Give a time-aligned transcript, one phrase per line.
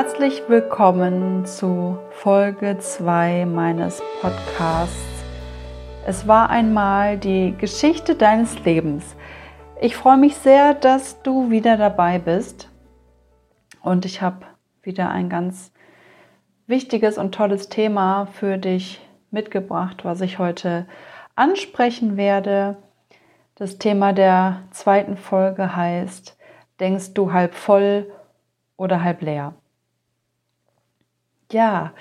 [0.00, 5.24] Herzlich willkommen zu Folge 2 meines Podcasts.
[6.06, 9.16] Es war einmal die Geschichte deines Lebens.
[9.80, 12.70] Ich freue mich sehr, dass du wieder dabei bist
[13.82, 14.46] und ich habe
[14.82, 15.72] wieder ein ganz
[16.68, 20.86] wichtiges und tolles Thema für dich mitgebracht, was ich heute
[21.34, 22.76] ansprechen werde.
[23.56, 26.38] Das Thema der zweiten Folge heißt,
[26.78, 28.06] denkst du halb voll
[28.76, 29.54] oder halb leer?
[31.50, 31.92] Ja,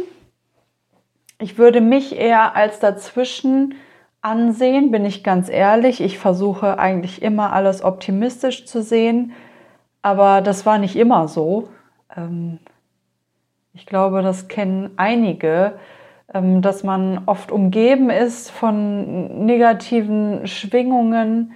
[1.39, 3.77] Ich würde mich eher als dazwischen
[4.23, 6.01] ansehen, bin ich ganz ehrlich.
[6.01, 9.33] Ich versuche eigentlich immer alles optimistisch zu sehen
[10.03, 11.69] aber das war nicht immer so.
[12.15, 12.59] Ähm,
[13.73, 15.79] ich glaube, das kennen einige,
[16.35, 21.53] ähm, dass man oft umgeben ist von negativen Schwingungen.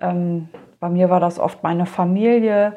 [0.00, 0.48] Ähm,
[0.78, 2.76] bei mir war das oft meine Familie,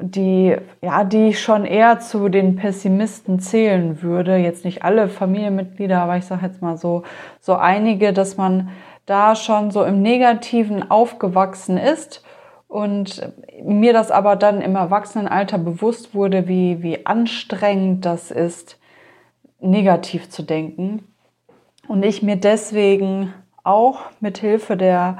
[0.00, 4.36] die, ja, die ich schon eher zu den Pessimisten zählen würde.
[4.36, 7.02] Jetzt nicht alle Familienmitglieder, aber ich sage jetzt mal so,
[7.40, 8.70] so einige, dass man
[9.06, 12.22] da schon so im Negativen aufgewachsen ist
[12.68, 13.32] und
[13.62, 18.78] mir das aber dann im Erwachsenenalter bewusst wurde, wie, wie anstrengend das ist,
[19.60, 21.04] negativ zu denken.
[21.88, 23.32] Und ich mir deswegen
[23.64, 25.18] auch mit Hilfe der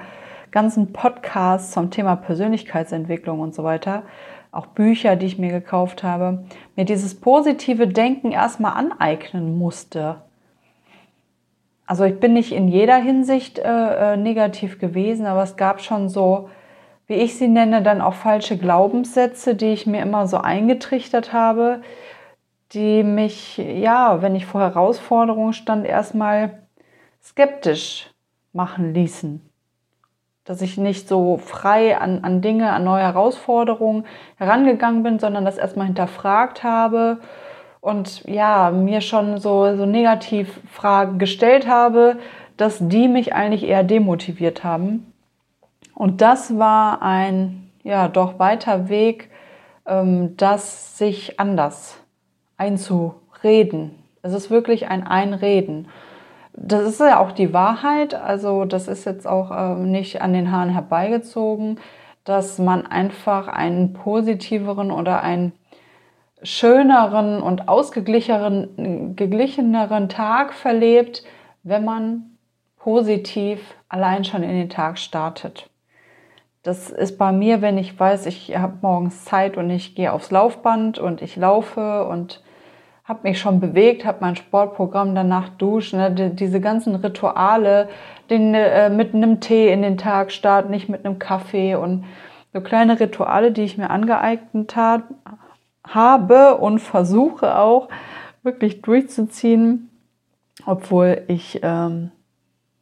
[0.50, 4.04] ganzen Podcasts zum Thema Persönlichkeitsentwicklung und so weiter,
[4.50, 6.44] auch Bücher, die ich mir gekauft habe,
[6.76, 10.22] mir dieses positive Denken erstmal aneignen musste.
[11.86, 16.08] Also ich bin nicht in jeder Hinsicht äh, äh negativ gewesen, aber es gab schon
[16.08, 16.48] so
[17.08, 21.82] wie ich sie nenne, dann auch falsche Glaubenssätze, die ich mir immer so eingetrichtert habe,
[22.72, 26.68] die mich, ja, wenn ich vor Herausforderungen stand, erstmal
[27.22, 28.10] skeptisch
[28.52, 29.47] machen ließen.
[30.48, 34.06] Dass ich nicht so frei an, an Dinge, an neue Herausforderungen
[34.38, 37.18] herangegangen bin, sondern das erstmal hinterfragt habe
[37.82, 42.16] und ja, mir schon so, so negativ Fragen gestellt habe,
[42.56, 45.12] dass die mich eigentlich eher demotiviert haben.
[45.94, 49.30] Und das war ein, ja, doch weiter Weg,
[49.86, 52.00] ähm, das sich anders
[52.56, 53.94] einzureden.
[54.22, 55.88] Es ist wirklich ein Einreden.
[56.60, 60.50] Das ist ja auch die Wahrheit, also das ist jetzt auch ähm, nicht an den
[60.50, 61.78] Haaren herbeigezogen,
[62.24, 65.52] dass man einfach einen positiveren oder einen
[66.42, 71.22] schöneren und ausgeglicheneren Tag verlebt,
[71.62, 72.36] wenn man
[72.76, 75.70] positiv allein schon in den Tag startet.
[76.64, 80.32] Das ist bei mir, wenn ich weiß, ich habe morgens Zeit und ich gehe aufs
[80.32, 82.42] Laufband und ich laufe und
[83.08, 87.88] habe mich schon bewegt, habe mein Sportprogramm danach duschen, ne, diese ganzen Rituale,
[88.28, 92.04] den, äh, mit einem Tee in den Tag starten, nicht mit einem Kaffee und
[92.52, 95.04] so kleine Rituale, die ich mir angeeignet hab,
[95.86, 97.88] habe und versuche auch
[98.42, 99.88] wirklich durchzuziehen,
[100.66, 102.10] obwohl ich ähm,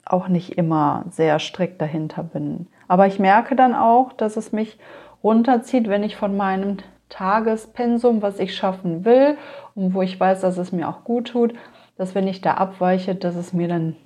[0.04, 2.66] auch nicht immer sehr strikt dahinter bin.
[2.88, 4.76] Aber ich merke dann auch, dass es mich
[5.22, 6.78] runterzieht, wenn ich von meinem
[7.08, 9.38] Tagespensum, was ich schaffen will
[9.74, 11.54] und wo ich weiß, dass es mir auch gut tut,
[11.96, 13.96] dass wenn ich da abweiche, dass es mir dann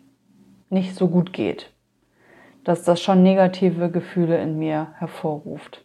[0.69, 1.71] nicht so gut geht.
[2.65, 5.85] Dass das schon negative Gefühle in mir hervorruft.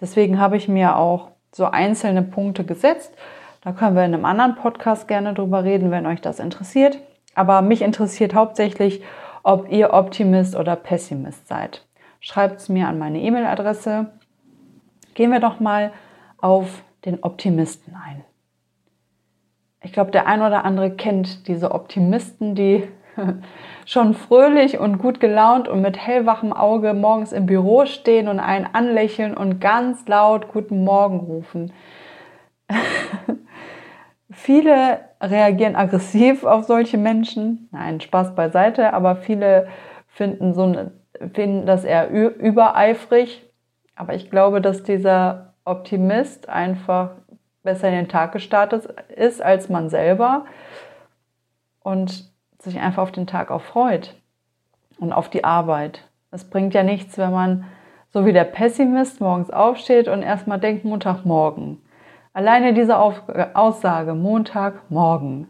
[0.00, 3.14] Deswegen habe ich mir auch so einzelne Punkte gesetzt.
[3.60, 6.98] Da können wir in einem anderen Podcast gerne drüber reden, wenn euch das interessiert.
[7.34, 9.02] Aber mich interessiert hauptsächlich,
[9.42, 11.86] ob ihr Optimist oder Pessimist seid.
[12.20, 14.06] Schreibt es mir an meine E-Mail-Adresse.
[15.14, 15.92] Gehen wir doch mal
[16.42, 18.22] auf den Optimisten ein.
[19.82, 22.86] Ich glaube, der ein oder andere kennt diese Optimisten, die
[23.86, 28.66] schon fröhlich und gut gelaunt und mit hellwachem Auge morgens im Büro stehen und einen
[28.72, 31.72] anlächeln und ganz laut Guten Morgen rufen.
[34.30, 37.68] viele reagieren aggressiv auf solche Menschen.
[37.72, 39.68] Nein, Spaß beiseite, aber viele
[40.08, 40.90] finden, so,
[41.32, 43.48] finden das eher übereifrig.
[43.94, 47.10] Aber ich glaube, dass dieser Optimist einfach
[47.62, 50.44] besser in den Tag gestartet ist als man selber
[51.80, 54.16] und sich einfach auf den Tag auch freut
[54.98, 56.08] und auf die Arbeit.
[56.30, 57.64] Es bringt ja nichts, wenn man
[58.10, 61.80] so wie der Pessimist morgens aufsteht und erstmal denkt Montagmorgen.
[62.34, 65.48] Alleine diese Aussage, Montagmorgen,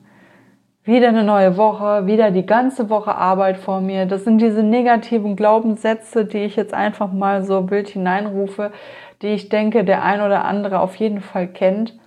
[0.84, 4.06] wieder eine neue Woche, wieder die ganze Woche Arbeit vor mir.
[4.06, 8.72] Das sind diese negativen Glaubenssätze, die ich jetzt einfach mal so wild hineinrufe,
[9.22, 11.98] die ich denke, der ein oder andere auf jeden Fall kennt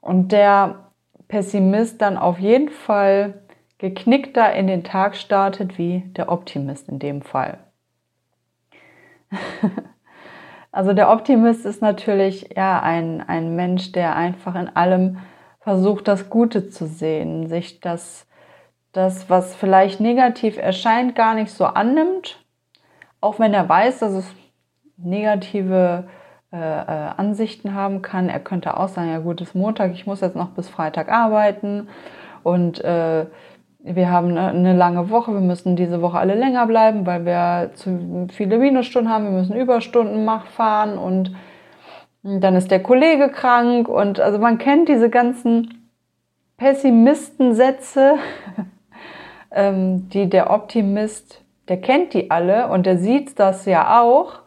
[0.00, 0.90] und der
[1.28, 3.42] Pessimist dann auf jeden Fall
[3.78, 7.58] geknickter in den Tag startet wie der Optimist in dem Fall.
[10.72, 15.18] also der Optimist ist natürlich ja ein, ein Mensch, der einfach in allem
[15.60, 18.26] versucht, das Gute zu sehen, sich das,
[18.92, 22.44] das, was vielleicht negativ erscheint, gar nicht so annimmt,
[23.20, 24.34] auch wenn er weiß, dass es
[24.96, 26.08] negative
[26.52, 28.28] äh, äh, Ansichten haben kann.
[28.28, 31.08] Er könnte auch sagen, ja gut, es ist Montag, ich muss jetzt noch bis Freitag
[31.08, 31.88] arbeiten.
[32.42, 33.26] Und äh,
[33.82, 38.26] wir haben eine lange Woche, wir müssen diese Woche alle länger bleiben, weil wir zu
[38.32, 41.36] viele Minusstunden haben, wir müssen Überstunden fahren und
[42.22, 43.88] dann ist der Kollege krank.
[43.88, 45.88] Und also man kennt diese ganzen
[46.56, 48.16] Pessimistensätze,
[49.52, 54.40] ähm, die der Optimist, der kennt die alle und der sieht das ja auch,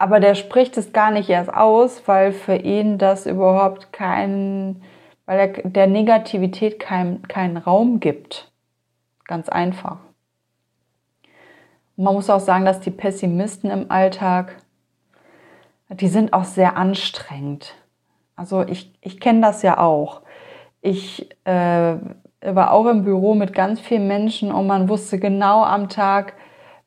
[0.00, 4.82] aber der spricht es gar nicht erst aus, weil für ihn das überhaupt keinen
[5.26, 8.50] weil er der Negativität keinen kein Raum gibt.
[9.26, 9.98] Ganz einfach.
[11.96, 14.56] Und man muss auch sagen, dass die Pessimisten im Alltag,
[15.88, 17.76] die sind auch sehr anstrengend.
[18.34, 20.22] Also ich, ich kenne das ja auch.
[20.80, 21.94] Ich äh,
[22.40, 26.32] war auch im Büro mit ganz vielen Menschen und man wusste genau am Tag,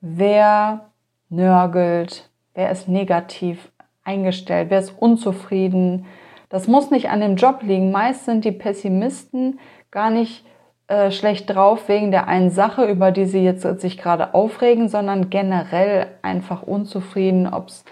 [0.01, 0.89] wer
[1.29, 3.71] nörgelt, wer ist negativ
[4.03, 6.05] eingestellt, wer ist unzufrieden,
[6.49, 7.91] das muss nicht an dem Job liegen.
[7.91, 9.59] Meist sind die Pessimisten
[9.89, 10.45] gar nicht
[10.87, 15.31] äh, schlecht drauf wegen der einen Sache, über die sie jetzt sich gerade aufregen, sondern
[15.31, 17.85] generell einfach unzufrieden, ob es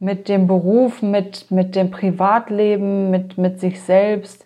[0.00, 4.44] mit dem Beruf, mit, mit dem Privatleben, mit, mit sich selbst.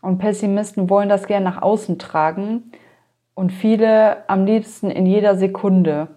[0.00, 2.72] Und Pessimisten wollen das gerne nach außen tragen
[3.34, 6.08] und viele am liebsten in jeder Sekunde.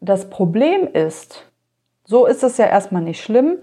[0.00, 1.46] Das Problem ist,
[2.04, 3.58] so ist es ja erstmal nicht schlimm,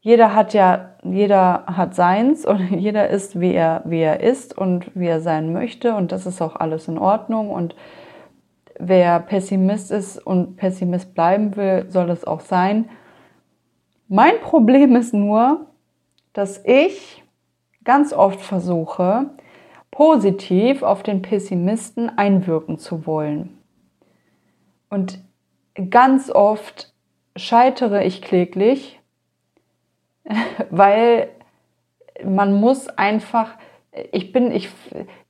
[0.00, 4.90] jeder hat ja, jeder hat seins und jeder ist, wie er, wie er ist und
[4.94, 7.74] wie er sein möchte und das ist auch alles in Ordnung und
[8.78, 12.88] wer Pessimist ist und Pessimist bleiben will, soll das auch sein.
[14.08, 15.66] Mein Problem ist nur,
[16.32, 17.24] dass ich
[17.84, 19.30] ganz oft versuche,
[19.90, 23.58] positiv auf den Pessimisten einwirken zu wollen.
[24.90, 25.20] Und
[25.90, 26.92] ganz oft
[27.36, 28.98] scheitere ich kläglich
[30.70, 31.28] weil
[32.24, 33.50] man muss einfach,
[34.12, 34.70] ich bin, ich,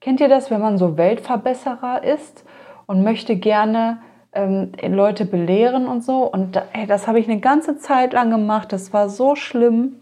[0.00, 2.44] kennt ihr das, wenn man so Weltverbesserer ist
[2.86, 3.98] und möchte gerne
[4.32, 6.24] ähm, Leute belehren und so?
[6.24, 9.96] Und ey, das habe ich eine ganze Zeit lang gemacht, das war so schlimm.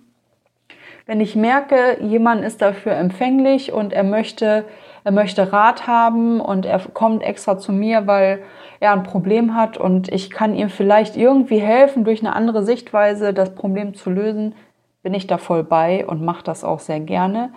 [1.06, 4.64] Wenn ich merke, jemand ist dafür empfänglich und er möchte,
[5.06, 8.42] er möchte Rat haben und er kommt extra zu mir, weil
[8.80, 13.32] er ein Problem hat und ich kann ihm vielleicht irgendwie helfen, durch eine andere Sichtweise
[13.32, 14.56] das Problem zu lösen,
[15.04, 17.52] bin ich da voll bei und mache das auch sehr gerne.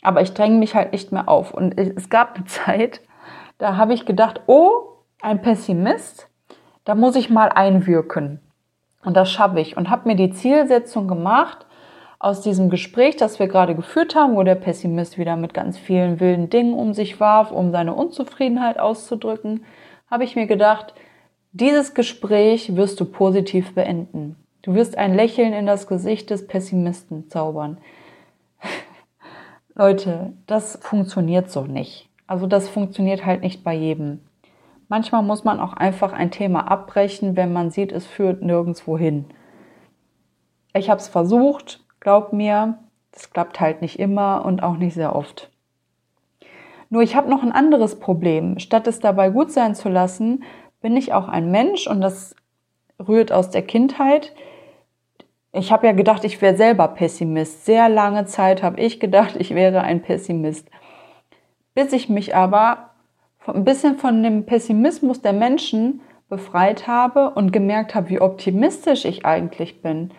[0.00, 1.52] Aber ich dränge mich halt nicht mehr auf.
[1.52, 3.02] Und es gab eine Zeit,
[3.58, 4.70] da habe ich gedacht, oh,
[5.20, 6.30] ein Pessimist,
[6.86, 8.40] da muss ich mal einwirken.
[9.04, 9.76] Und das schaffe ich.
[9.76, 11.66] Und habe mir die Zielsetzung gemacht,
[12.18, 16.18] aus diesem Gespräch, das wir gerade geführt haben, wo der Pessimist wieder mit ganz vielen
[16.18, 19.64] wilden Dingen um sich warf, um seine Unzufriedenheit auszudrücken,
[20.10, 20.94] habe ich mir gedacht,
[21.52, 24.36] dieses Gespräch wirst du positiv beenden.
[24.62, 27.78] Du wirst ein Lächeln in das Gesicht des Pessimisten zaubern.
[29.74, 32.08] Leute, das funktioniert so nicht.
[32.26, 34.20] Also das funktioniert halt nicht bei jedem.
[34.88, 39.26] Manchmal muss man auch einfach ein Thema abbrechen, wenn man sieht, es führt nirgendwo hin.
[40.74, 42.78] Ich habe es versucht, glaub mir,
[43.12, 45.50] das klappt halt nicht immer und auch nicht sehr oft.
[46.90, 48.58] Nur ich habe noch ein anderes Problem.
[48.58, 50.44] Statt es dabei gut sein zu lassen,
[50.80, 52.34] bin ich auch ein Mensch und das
[53.06, 54.34] rührt aus der Kindheit.
[55.52, 57.64] Ich habe ja gedacht, ich wäre selber Pessimist.
[57.64, 60.68] Sehr lange Zeit habe ich gedacht, ich wäre ein Pessimist.
[61.74, 62.90] Bis ich mich aber
[63.46, 69.24] ein bisschen von dem Pessimismus der Menschen befreit habe und gemerkt habe, wie optimistisch ich
[69.24, 70.12] eigentlich bin.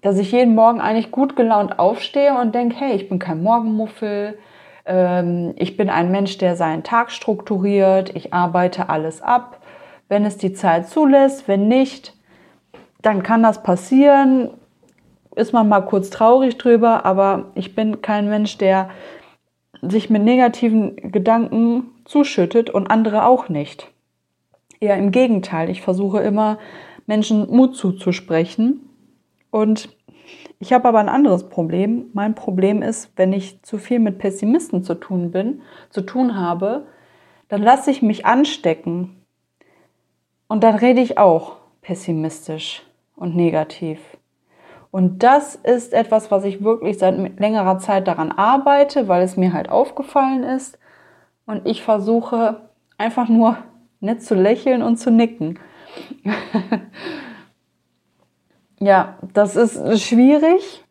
[0.00, 4.38] Dass ich jeden Morgen eigentlich gut gelaunt aufstehe und denke, hey, ich bin kein Morgenmuffel,
[4.86, 9.60] ähm, ich bin ein Mensch, der seinen Tag strukturiert, ich arbeite alles ab,
[10.08, 12.14] wenn es die Zeit zulässt, wenn nicht,
[13.02, 14.50] dann kann das passieren,
[15.34, 18.88] ist man mal kurz traurig drüber, aber ich bin kein Mensch, der
[19.82, 23.88] sich mit negativen Gedanken zuschüttet und andere auch nicht.
[24.80, 26.58] Eher im Gegenteil, ich versuche immer
[27.06, 28.80] Menschen Mut zuzusprechen
[29.50, 29.88] und
[30.58, 32.06] ich habe aber ein anderes Problem.
[32.12, 36.86] Mein Problem ist, wenn ich zu viel mit Pessimisten zu tun bin, zu tun habe,
[37.48, 39.22] dann lasse ich mich anstecken.
[40.48, 42.82] Und dann rede ich auch pessimistisch
[43.14, 44.00] und negativ.
[44.90, 49.52] Und das ist etwas, was ich wirklich seit längerer Zeit daran arbeite, weil es mir
[49.52, 50.78] halt aufgefallen ist.
[51.44, 52.62] Und ich versuche
[52.96, 53.58] einfach nur
[54.00, 55.58] nett zu lächeln und zu nicken.
[58.78, 60.84] Ja, das ist schwierig,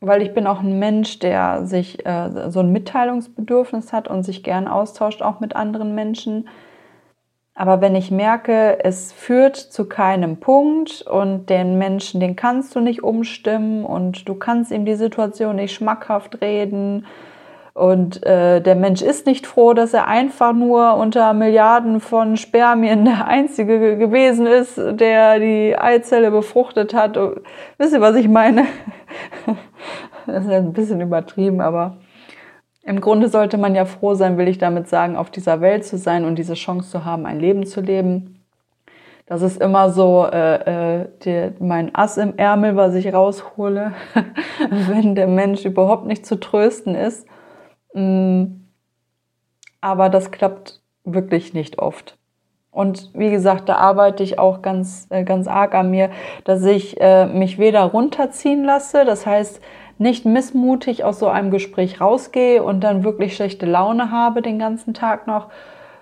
[0.00, 4.42] weil ich bin auch ein Mensch, der sich äh, so ein Mitteilungsbedürfnis hat und sich
[4.42, 6.48] gern austauscht, auch mit anderen Menschen.
[7.54, 12.80] Aber wenn ich merke, es führt zu keinem Punkt und den Menschen, den kannst du
[12.80, 17.04] nicht umstimmen und du kannst ihm die Situation nicht schmackhaft reden
[17.74, 23.06] und äh, der Mensch ist nicht froh, dass er einfach nur unter Milliarden von Spermien
[23.06, 27.16] der Einzige gewesen ist, der die Eizelle befruchtet hat.
[27.16, 27.40] Und,
[27.78, 28.66] wisst ihr, was ich meine?
[30.26, 31.96] das ist ein bisschen übertrieben, aber
[32.84, 35.96] im Grunde sollte man ja froh sein, will ich damit sagen, auf dieser Welt zu
[35.96, 38.40] sein und diese Chance zu haben, ein Leben zu leben.
[39.24, 43.92] Das ist immer so äh, äh, die, mein Ass im Ärmel, was ich raushole,
[44.88, 47.26] wenn der Mensch überhaupt nicht zu trösten ist.
[47.94, 48.44] Mm.
[49.80, 52.16] Aber das klappt wirklich nicht oft.
[52.70, 56.10] Und wie gesagt, da arbeite ich auch ganz, äh, ganz arg an mir,
[56.44, 59.60] dass ich äh, mich weder runterziehen lasse, das heißt
[59.98, 64.94] nicht missmutig aus so einem Gespräch rausgehe und dann wirklich schlechte Laune habe den ganzen
[64.94, 65.48] Tag noch,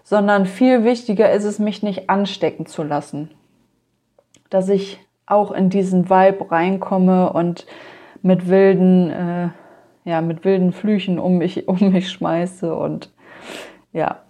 [0.04, 3.30] sondern viel wichtiger ist es, mich nicht anstecken zu lassen.
[4.48, 7.66] Dass ich auch in diesen Vibe reinkomme und
[8.22, 9.48] mit wilden äh,
[10.04, 12.74] ja, mit wilden Flüchen um mich, um mich schmeiße.
[12.74, 13.12] Und
[13.92, 14.22] ja,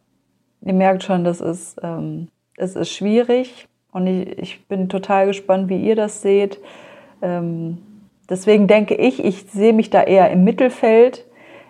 [0.63, 3.69] ihr merkt schon, das ist, ähm, es ist schwierig.
[3.93, 6.59] Und ich, ich bin total gespannt, wie ihr das seht.
[7.23, 7.79] Ähm,
[8.29, 11.27] deswegen denke ich, ich sehe mich da eher im Mittelfeld.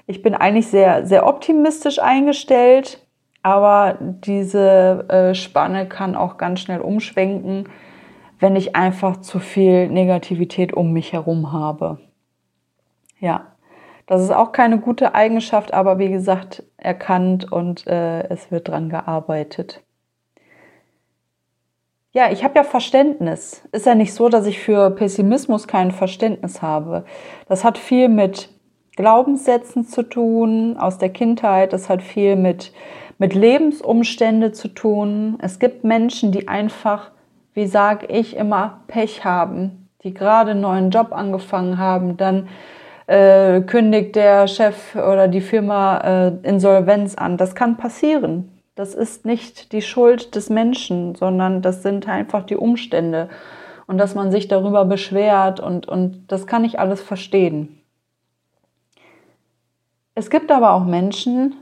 [0.06, 3.06] Ich bin eigentlich sehr, sehr optimistisch eingestellt,
[3.42, 7.68] aber diese äh, Spanne kann auch ganz schnell umschwenken,
[8.40, 11.98] wenn ich einfach zu viel Negativität um mich herum habe.
[13.20, 13.52] Ja,
[14.10, 18.88] das ist auch keine gute Eigenschaft, aber wie gesagt, erkannt und äh, es wird dran
[18.88, 19.84] gearbeitet.
[22.10, 23.62] Ja, ich habe ja Verständnis.
[23.70, 27.04] Ist ja nicht so, dass ich für Pessimismus kein Verständnis habe.
[27.46, 28.48] Das hat viel mit
[28.96, 31.72] Glaubenssätzen zu tun aus der Kindheit.
[31.72, 32.72] Das hat viel mit,
[33.18, 35.38] mit Lebensumstände zu tun.
[35.40, 37.12] Es gibt Menschen, die einfach,
[37.54, 42.48] wie sage ich immer, Pech haben, die gerade einen neuen Job angefangen haben, dann
[43.10, 47.36] äh, kündigt der Chef oder die Firma äh, Insolvenz an.
[47.36, 48.62] Das kann passieren.
[48.76, 53.28] Das ist nicht die Schuld des Menschen, sondern das sind einfach die Umstände.
[53.88, 57.82] Und dass man sich darüber beschwert und, und das kann ich alles verstehen.
[60.14, 61.56] Es gibt aber auch Menschen,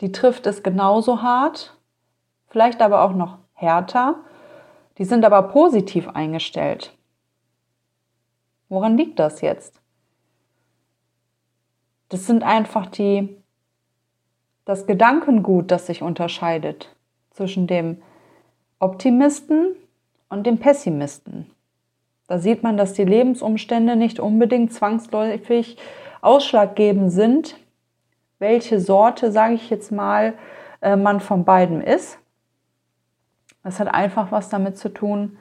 [0.00, 1.76] die trifft es genauso hart,
[2.48, 4.14] vielleicht aber auch noch härter.
[4.96, 6.96] Die sind aber positiv eingestellt.
[8.70, 9.78] Woran liegt das jetzt?
[12.08, 13.36] Das sind einfach die,
[14.64, 16.94] das Gedankengut, das sich unterscheidet
[17.30, 18.02] zwischen dem
[18.78, 19.74] Optimisten
[20.28, 21.50] und dem Pessimisten.
[22.28, 25.76] Da sieht man, dass die Lebensumstände nicht unbedingt zwangsläufig
[26.20, 27.56] ausschlaggebend sind,
[28.38, 30.34] welche Sorte, sage ich jetzt mal,
[30.80, 32.18] äh, man von beiden ist.
[33.62, 35.38] Das hat einfach was damit zu tun,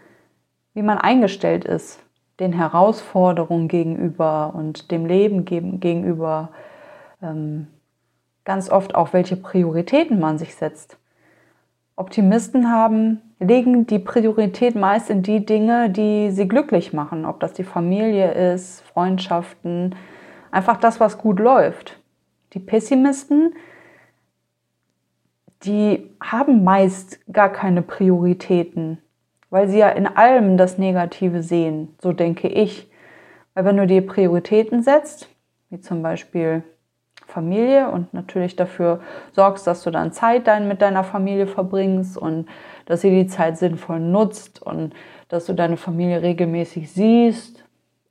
[0.74, 2.05] wie man eingestellt ist
[2.40, 6.50] den Herausforderungen gegenüber und dem Leben gegenüber,
[7.22, 7.68] ähm,
[8.44, 10.98] ganz oft auch welche Prioritäten man sich setzt.
[11.96, 17.54] Optimisten haben, legen die Priorität meist in die Dinge, die sie glücklich machen, ob das
[17.54, 19.96] die Familie ist, Freundschaften,
[20.52, 22.00] einfach das, was gut läuft.
[22.54, 23.54] Die Pessimisten
[25.66, 29.00] die haben meist gar keine Prioritäten,
[29.50, 32.90] weil sie ja in allem das Negative sehen, so denke ich.
[33.54, 35.30] Weil wenn du dir Prioritäten setzt,
[35.70, 36.64] wie zum Beispiel
[37.28, 42.48] Familie und natürlich dafür sorgst, dass du dann Zeit dann mit deiner Familie verbringst und
[42.86, 44.94] dass sie die Zeit sinnvoll nutzt und
[45.28, 47.64] dass du deine Familie regelmäßig siehst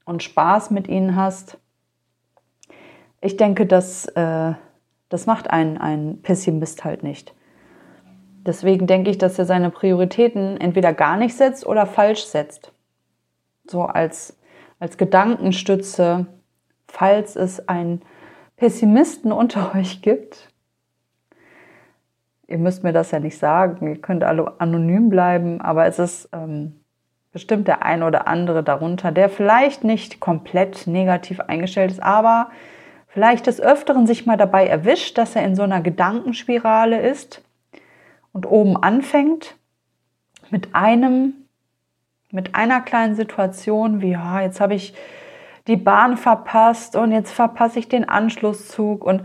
[0.05, 1.59] und Spaß mit ihnen hast.
[3.21, 4.53] Ich denke, das, äh,
[5.09, 7.35] das macht einen, einen Pessimist halt nicht.
[8.47, 12.73] Deswegen denke ich, dass er seine Prioritäten entweder gar nicht setzt oder falsch setzt.
[13.67, 14.37] So als,
[14.79, 16.27] als Gedankenstütze,
[16.87, 18.03] falls es einen
[18.57, 20.51] Pessimisten unter euch gibt.
[22.47, 26.29] Ihr müsst mir das ja nicht sagen, ihr könnt alle anonym bleiben, aber es ist
[26.35, 26.81] ähm,
[27.33, 32.51] bestimmt der ein oder andere darunter, der vielleicht nicht komplett negativ eingestellt ist, aber
[33.09, 37.43] vielleicht des Öfteren sich mal dabei erwischt, dass er in so einer Gedankenspirale ist
[38.35, 39.57] und oben anfängt
[40.51, 41.33] mit einem,
[42.31, 44.93] mit einer kleinen Situation, wie ja, jetzt habe ich
[45.67, 49.23] die Bahn verpasst und jetzt verpasse ich den Anschlusszug und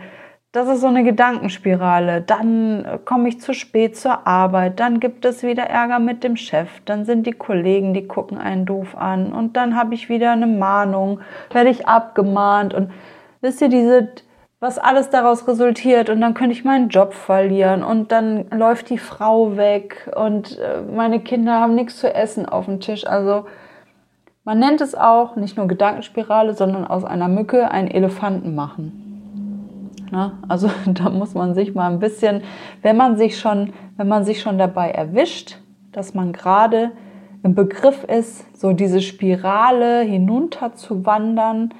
[0.51, 2.21] das ist so eine Gedankenspirale.
[2.21, 6.69] Dann komme ich zu spät zur Arbeit, dann gibt es wieder Ärger mit dem Chef,
[6.85, 10.47] dann sind die Kollegen, die gucken einen doof an und dann habe ich wieder eine
[10.47, 11.19] Mahnung,
[11.51, 12.91] werde ich abgemahnt und
[13.41, 14.09] wisst ihr, diese,
[14.59, 18.97] was alles daraus resultiert und dann könnte ich meinen Job verlieren und dann läuft die
[18.97, 23.07] Frau weg und äh, meine Kinder haben nichts zu essen auf dem Tisch.
[23.07, 23.45] Also
[24.43, 29.09] man nennt es auch nicht nur Gedankenspirale, sondern aus einer Mücke einen Elefanten machen.
[30.11, 30.33] Ne?
[30.49, 32.43] Also da muss man sich mal ein bisschen,
[32.81, 35.57] wenn man sich schon, wenn man sich schon dabei erwischt,
[35.93, 36.91] dass man gerade
[37.43, 41.73] im Begriff ist, so diese Spirale hinunter zu wandern,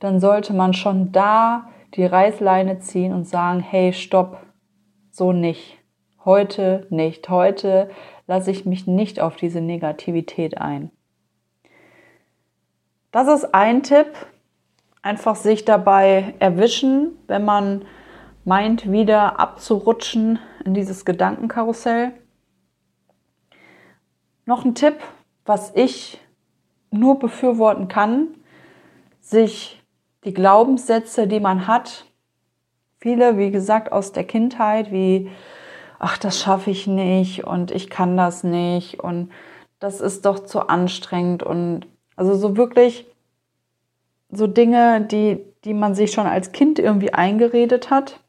[0.00, 4.38] dann sollte man schon da die Reißleine ziehen und sagen, hey, stopp,
[5.10, 5.78] so nicht.
[6.24, 7.28] Heute nicht.
[7.28, 7.90] Heute
[8.26, 10.90] lasse ich mich nicht auf diese Negativität ein.
[13.10, 14.12] Das ist ein Tipp,
[15.00, 17.84] einfach sich dabei erwischen, wenn man
[18.44, 22.12] meint, wieder abzurutschen in dieses Gedankenkarussell.
[24.44, 24.96] Noch ein Tipp,
[25.44, 26.20] was ich
[26.90, 28.28] nur befürworten kann,
[29.20, 29.77] sich
[30.28, 32.04] die Glaubenssätze, die man hat,
[32.98, 35.30] viele, wie gesagt, aus der Kindheit, wie,
[35.98, 39.30] ach, das schaffe ich nicht und ich kann das nicht und
[39.80, 43.06] das ist doch zu anstrengend und also so wirklich
[44.30, 48.20] so Dinge, die, die man sich schon als Kind irgendwie eingeredet hat,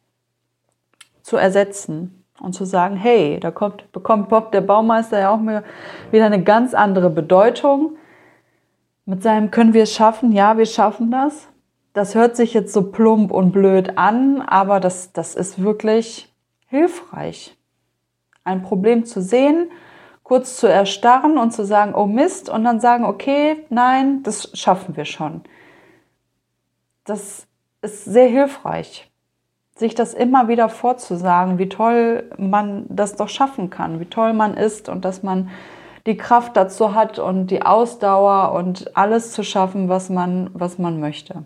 [1.22, 6.26] zu ersetzen und zu sagen, hey, da kommt, bekommt Bob der Baumeister ja auch wieder
[6.26, 7.98] eine ganz andere Bedeutung.
[9.06, 11.50] Mit seinem können wir es schaffen, ja, wir schaffen das.
[11.94, 16.34] Das hört sich jetzt so plump und blöd an, aber das, das ist wirklich
[16.68, 17.58] hilfreich.
[18.44, 19.72] Ein Problem zu sehen,
[20.24, 24.96] kurz zu erstarren und zu sagen, oh Mist, und dann sagen, okay, nein, das schaffen
[24.96, 25.42] wir schon
[27.10, 27.48] das
[27.82, 29.10] ist sehr hilfreich,
[29.76, 34.56] sich das immer wieder vorzusagen, wie toll man das doch schaffen kann, wie toll man
[34.56, 35.50] ist und dass man
[36.06, 41.00] die Kraft dazu hat und die Ausdauer und alles zu schaffen, was man, was man
[41.00, 41.46] möchte.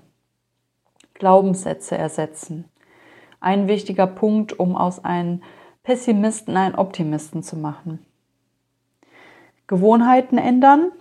[1.23, 2.65] Glaubenssätze ersetzen.
[3.39, 5.41] Ein wichtiger Punkt, um aus einem
[5.81, 8.05] Pessimisten einen Optimisten zu machen.
[9.67, 10.91] Gewohnheiten ändern,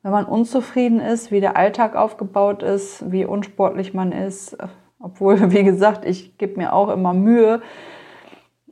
[0.00, 4.56] wenn man unzufrieden ist, wie der Alltag aufgebaut ist, wie unsportlich man ist,
[4.98, 7.60] obwohl, wie gesagt, ich gebe mir auch immer Mühe.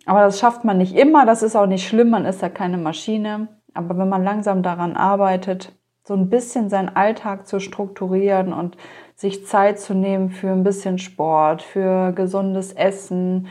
[0.06, 2.78] Aber das schafft man nicht immer, das ist auch nicht schlimm, man ist ja keine
[2.78, 3.48] Maschine.
[3.74, 8.76] Aber wenn man langsam daran arbeitet, so ein bisschen seinen Alltag zu strukturieren und
[9.14, 13.48] sich Zeit zu nehmen für ein bisschen Sport, für gesundes Essen,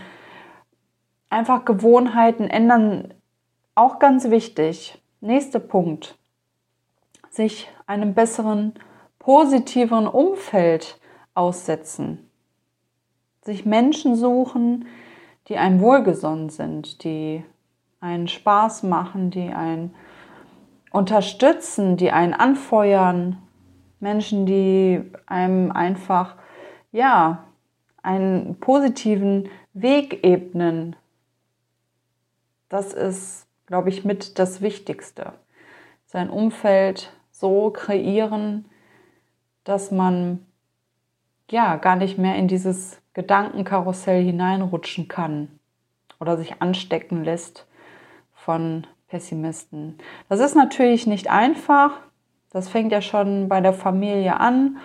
[1.30, 3.14] einfach Gewohnheiten ändern,
[3.76, 5.02] auch ganz wichtig.
[5.22, 6.18] Nächster Punkt
[7.30, 8.74] sich einem besseren,
[9.18, 11.00] positiveren Umfeld
[11.34, 12.30] aussetzen.
[13.42, 14.86] Sich Menschen suchen,
[15.48, 17.44] die einem wohlgesonnen sind, die
[18.02, 19.96] einen Spaß machen, die einen
[20.92, 23.42] unterstützen, die einen anfeuern.
[24.00, 26.36] Menschen, die einem einfach,
[26.92, 27.46] ja,
[28.04, 30.96] einen positiven Weg ebnen.
[32.68, 35.34] Das ist, glaube ich, mit das Wichtigste.
[36.06, 38.66] Sein Umfeld so kreieren,
[39.64, 40.46] dass man
[41.50, 45.60] ja gar nicht mehr in dieses Gedankenkarussell hineinrutschen kann
[46.20, 47.68] oder sich anstecken lässt
[48.34, 49.97] von Pessimisten.
[50.30, 52.00] Das ist natürlich nicht einfach.
[52.50, 54.78] Das fängt ja schon bei der Familie an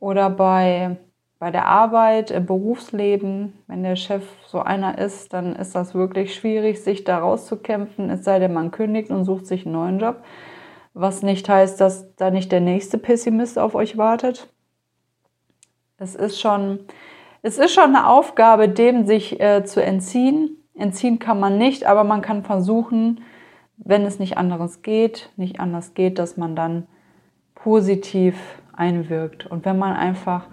[0.00, 0.96] oder bei,
[1.38, 6.34] bei der Arbeit, im Berufsleben, wenn der Chef so einer ist, dann ist das wirklich
[6.34, 10.24] schwierig, sich da rauszukämpfen, es sei denn, man kündigt und sucht sich einen neuen Job.
[10.94, 14.48] Was nicht heißt, dass da nicht der nächste Pessimist auf euch wartet.
[15.98, 16.80] Es ist schon,
[17.42, 20.56] es ist schon eine Aufgabe, dem sich äh, zu entziehen.
[20.74, 23.20] Entziehen kann man nicht, aber man kann versuchen,
[23.76, 26.86] wenn es nicht anderes geht, nicht anders geht, dass man dann
[27.54, 28.36] positiv
[28.72, 29.46] einwirkt.
[29.46, 30.46] Und wenn man einfach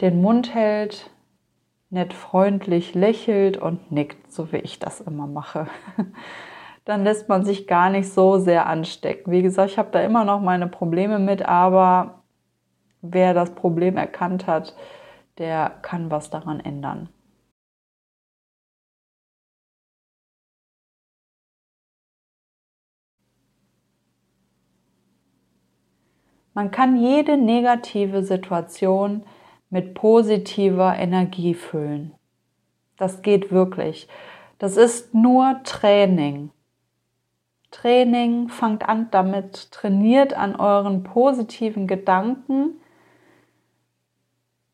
[0.00, 1.10] den Mund hält,
[1.90, 5.66] nett freundlich lächelt und nickt, so wie ich das immer mache,
[6.84, 9.30] dann lässt man sich gar nicht so sehr anstecken.
[9.30, 12.22] Wie gesagt, ich habe da immer noch meine Probleme mit, aber
[13.02, 14.74] wer das Problem erkannt hat,
[15.38, 17.08] der kann was daran ändern.
[26.54, 29.24] Man kann jede negative Situation
[29.70, 32.12] mit positiver Energie füllen.
[32.98, 34.06] Das geht wirklich.
[34.58, 36.50] Das ist nur Training.
[37.70, 42.80] Training, fangt an damit, trainiert an euren positiven Gedanken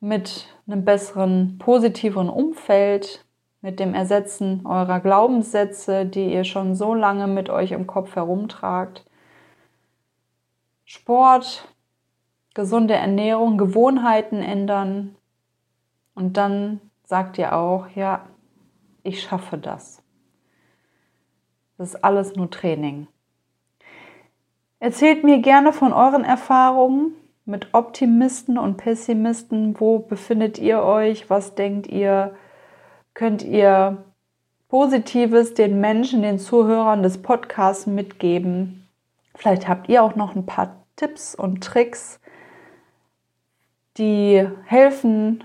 [0.01, 3.25] mit einem besseren, positiveren Umfeld,
[3.61, 9.05] mit dem Ersetzen eurer Glaubenssätze, die ihr schon so lange mit euch im Kopf herumtragt.
[10.91, 11.69] Sport,
[12.55, 15.17] gesunde Ernährung, Gewohnheiten ändern.
[16.15, 18.25] Und dann sagt ihr auch, ja,
[19.03, 20.03] ich schaffe das.
[21.77, 23.07] Das ist alles nur Training.
[24.81, 27.13] Erzählt mir gerne von euren Erfahrungen
[27.45, 29.79] mit Optimisten und Pessimisten.
[29.79, 31.29] Wo befindet ihr euch?
[31.29, 32.35] Was denkt ihr?
[33.13, 34.05] Könnt ihr
[34.69, 38.78] Positives den Menschen, den Zuhörern des Podcasts mitgeben?
[39.39, 42.19] Vielleicht habt ihr auch noch ein paar Tipps und Tricks,
[43.97, 45.45] die helfen,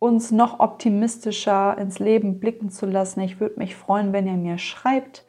[0.00, 3.20] uns noch optimistischer ins Leben blicken zu lassen.
[3.20, 5.24] Ich würde mich freuen, wenn ihr mir schreibt.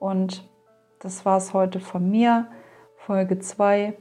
[0.00, 0.48] Und
[0.98, 2.48] das war es heute von mir,
[2.96, 3.96] Folge 2.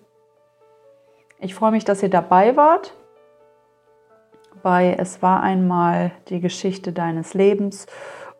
[1.37, 2.95] Ich freue mich, dass ihr dabei wart
[4.63, 7.85] bei Es war einmal die Geschichte deines Lebens.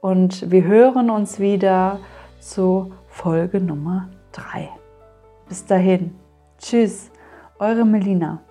[0.02, 2.00] Und wir hören uns wieder
[2.40, 4.79] zu Folge Nummer 3.
[5.50, 6.14] Bis dahin.
[6.60, 7.10] Tschüss,
[7.58, 8.44] eure Melina.